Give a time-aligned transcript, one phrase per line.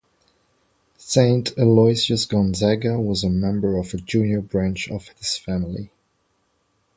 [0.97, 5.91] Saint Aloysius Gonzaga was a member of a junior branch of this family.